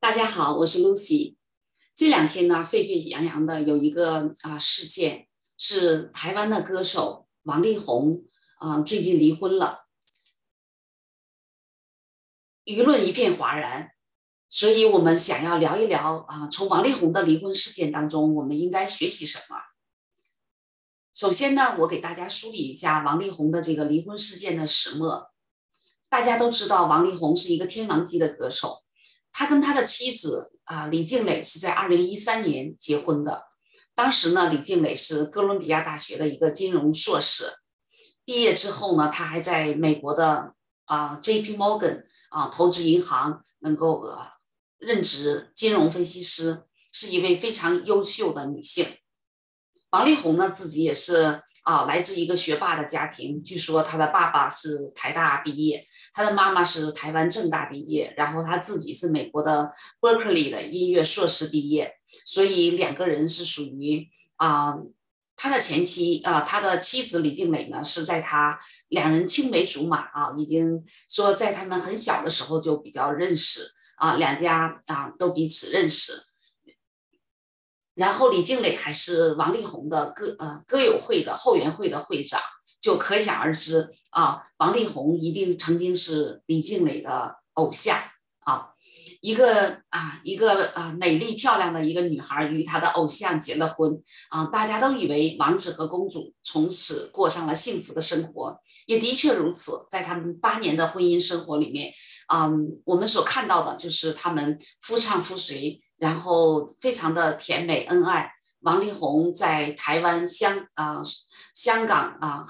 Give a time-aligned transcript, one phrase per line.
[0.00, 1.36] 大家好，我是 Lucy。
[1.94, 5.28] 这两天呢，沸沸扬扬的有一个啊事件，
[5.58, 8.24] 是台湾的歌手王力宏
[8.60, 9.84] 啊最近离婚了，
[12.64, 13.90] 舆论一片哗然。
[14.48, 19.56] 所以我们想要聊一聊啊，从王力宏的离婚事件当中，我们应该学习什么？
[21.12, 25.30] 首先呢，我给大家梳理一下王力宏的这个离婚事件的始末。
[26.08, 28.82] 大家都知道，王力宏是一个天王级的歌手。
[29.40, 33.44] 他跟他的妻子啊李静蕾是在二零一三年结婚的。
[33.94, 37.54] 当时呢，李静蕾是哥伦比亚大学的一个金融硕士。
[38.26, 40.52] 毕业之后呢，他还在美国的
[40.84, 41.56] 啊 J.P.
[41.56, 44.18] Morgan 啊投资银行能够呃
[44.76, 48.86] 任职金融分析师，是一位非常优秀的女性。
[49.90, 51.42] 王力宏呢，自己也是。
[51.62, 53.42] 啊，来自一个学霸的家庭。
[53.44, 61.96] 据说他的爸爸是台大毕业，他的妈妈是台湾政大毕业，然后他自己是美国的伯克利的音乐硕士毕业。
[62.24, 64.74] 所以两个人是属于啊，
[65.36, 76.29] 他的前妻啊，他的妻子李静蕾呢，是在他两人青梅竹马啊，已经说在他们很小的时候就比较认识啊，两家啊都彼此认识。
[78.00, 82.40] 然后李静蕾还是王力宏的歌呃歌友会的后援会的会长，
[82.80, 87.98] 就可想而知啊，王力宏一定曾经是李静蕾的偶像
[88.46, 88.68] 啊，
[89.20, 101.92] 一个啊一个啊美丽漂亮的一个女孩与她的偶像结了婚啊，大家都以为王子和公主从此过上了幸福的生活，也的确如此，在他们八年的婚姻生活里面
[102.28, 102.50] 啊，
[102.84, 105.82] 我们所看到的就是他们夫唱妇随。
[106.00, 108.32] 然后非常的甜美恩爱。
[108.62, 111.00] 王力宏在台湾、香啊、
[111.54, 112.46] 香港啊、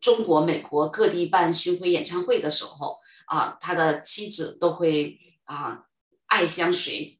[0.00, 5.84] 中国、美国各地办巡回演唱会的时候啊，他的妻子都会啊
[6.26, 7.18] 爱相随。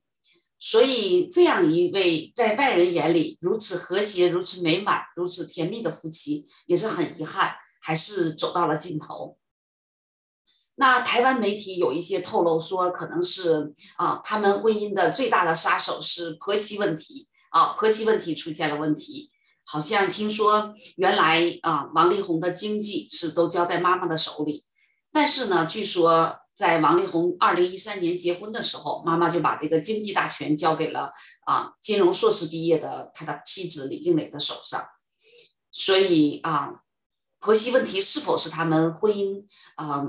[0.58, 9.38] 所以这样一位在外人眼里如此和谐、如此美满、如此甜蜜的夫妻，也是很遗憾，还是走到了尽头。
[10.76, 19.30] 那台湾媒体有一些透露说，可能是啊，他们婚姻的最大的杀手是婆媳问题啊，婆媳问题出现了问题。
[19.64, 24.64] 好像听说原来啊，王力宏的经济是都交在妈妈的手里，
[25.12, 31.12] 但是呢，据说在王力宏二零一三年结婚的时候，妈妈就把这个经济大权交给了
[31.44, 34.84] 啊，金融硕士毕业的他的妻子李静蕾的手上。
[35.70, 36.80] 所以啊，
[37.38, 39.44] 婆媳问题是否是他们婚姻
[39.76, 40.06] 啊？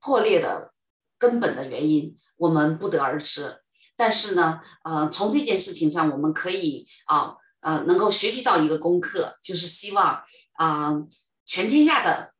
[0.00, 0.72] 破裂的
[1.18, 3.62] 根本的原因，我们不得而知。
[3.96, 10.22] 但是呢，呃，从这件事情上，我们可以啊，呃，能够学习到一个功课，就是希望
[10.54, 10.96] 啊，
[11.44, 12.32] 全天下的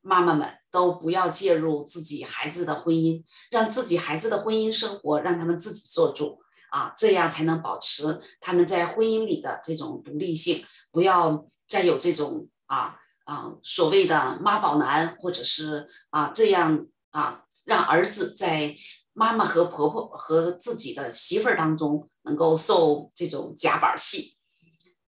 [0.00, 12.96] 妈妈们都不要介入自己孩子的婚姻，让自己孩子的婚姻生活让他们自己做主啊，这样才能保持他们在婚姻里的这种独立性，不要再有这种啊
[13.32, 16.86] 啊所谓的妈宝男，或者是啊这样。
[17.12, 18.74] 啊，让儿子在
[19.12, 24.38] 妈妈和婆婆和自己的媳妇儿当中能够受这种夹板气，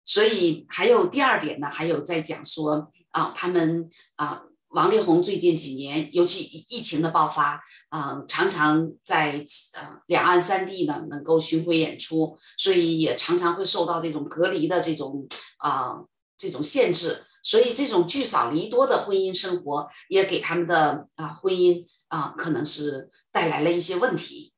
[0.05, 15.25] 所以还有第二点呢，还有在讲说啊，他们啊，王力宏最近几年，尤其疫情的爆发啊，常常在呃两岸三地呢能够巡回演出，所以也常常会受到这种隔离的这种
[15.59, 16.03] 啊
[16.37, 17.27] 这种限制。
[17.43, 24.53] 所以，这种聚少离多的婚姻生活也给他们的啊婚姻啊，可能是带来了一些问题。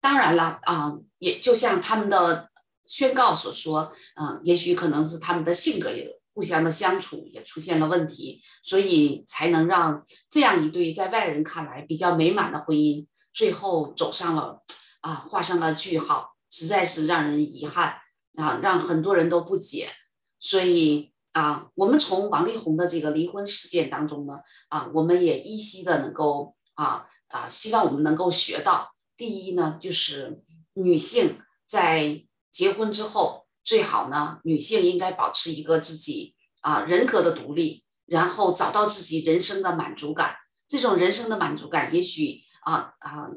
[0.00, 2.50] 当然了啊，也就像他们的
[2.84, 14.62] 宣告所说，嗯，也许可能是他们的性格也互相的相处也出现了问题，所以才能让这样一对在外人看来比较美满的婚姻，最后走上了
[15.00, 17.96] 啊画上了句号，实在是让人遗憾
[18.36, 19.92] 啊，让很多人都不解。
[20.40, 30.42] 所以啊，我们从王力宏的这个离婚事件当中呢，啊，我们也依稀的能够啊啊，希望我们能够学到，第一呢，就是
[30.74, 40.34] 女性在结婚之后，最好呢，女性应该保持一个自己啊人格的独立，然后找到自己人生的满足感。
[40.66, 43.30] 这种人生的满足感，也许啊啊，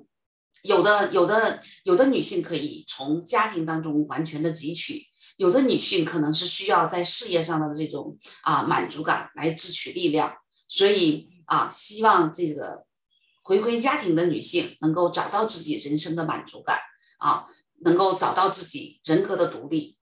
[0.64, 5.11] 有的有的有的女性可以从家庭当中完全的汲取。
[5.42, 10.36] 有的女性可能是需要在事业上的这种啊满足感来自取力量，
[10.68, 12.86] 所以啊，希望这个
[13.42, 16.78] 回归家庭的女性能够找到自己人生的满足感
[17.18, 17.48] 啊，
[17.84, 19.98] 能够找到自己人格的独立。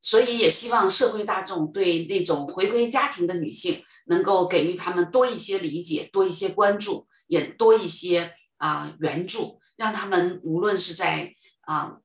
[0.00, 11.98] 所以也希望社会大众对那种回归家庭的女性能够给予她们多一些理解，多一些关注，也多一些啊援助，让他们无论是在啊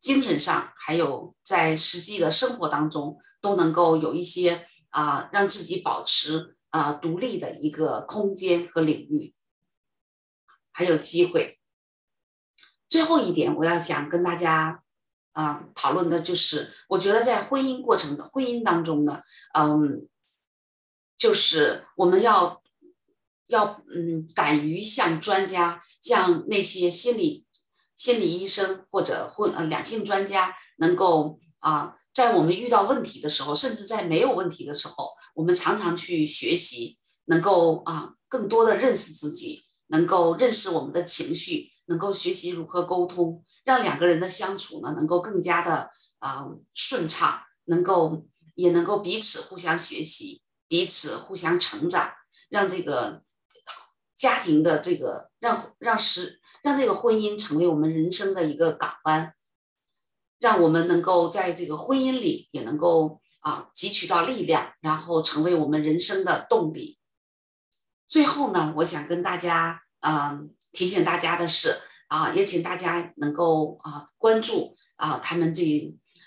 [0.00, 9.34] 精神上，还有在实际的生活当中，都能够有一些啊让自己保持啊独立的一个空间和领域，
[10.72, 11.60] 还有机会。
[12.88, 14.82] 最后一点，我要想跟大家
[15.32, 19.20] 啊讨论的就是，我觉得在婚姻过程的婚姻当中呢，
[19.54, 20.08] 嗯，
[21.16, 22.62] 就是我们要
[23.48, 27.46] 要嗯敢于向专家，向那些心理
[28.00, 41.68] 心理医生或者婚呃两性专家，能够啊在我们遇到问题的时候，甚至在没有问题的时候，我们常常去学习，能够啊更多的认识自己，能够认识我们的情绪。
[41.90, 52.12] 能够学习如何沟通，让两个人的相处呢能够更加的啊顺畅，能够也能够彼此互相学习，彼此互相成长，
[52.48, 53.24] 让这个
[54.16, 59.34] 家庭的这个让让使让这个婚姻成为我们人生的一个港湾，
[60.38, 67.00] 让我们能够在这个婚姻里也能够啊汲取到力量，然后成为我们人生的动力。
[68.08, 70.54] 最后呢，我想跟大家嗯。
[70.72, 71.76] 提醒大家的是
[72.06, 75.62] 啊，也请大家能够啊关注啊他们这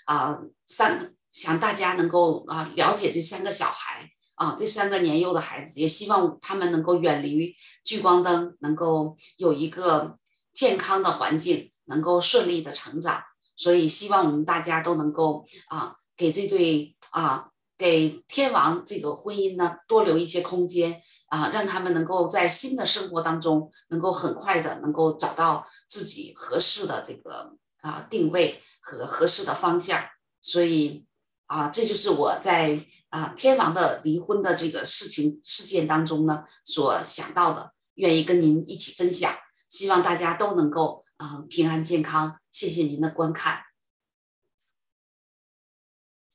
[0.04, 7.54] 啊三，想大家能够啊了解这三个小孩啊这三个年幼的孩子，也希望他们能够远离
[7.84, 10.18] 聚光灯，能够有一个
[10.52, 13.22] 健康的环境，能够顺利的成长。
[13.56, 17.50] 所以希望我们大家都能够啊给这对啊。
[17.76, 30.00] 给天王这个婚姻呢多留一些空间啊，让他们能够在新的生活当中能够很快的能够找到自己合适的这个啊定位和合适的方向。
[30.40, 31.04] 所以
[31.46, 32.80] 啊，这就是我在
[33.14, 39.32] 啊天王的离婚的这个事情事件当中呢所想到的，愿意跟您一起分享。
[39.68, 42.36] 希望大家都能够啊平安健康。
[42.50, 43.73] 谢谢您的观看。